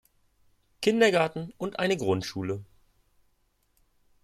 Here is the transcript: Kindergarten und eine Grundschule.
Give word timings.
Kindergarten 0.81 1.53
und 1.59 1.77
eine 1.77 1.95
Grundschule. 1.95 2.65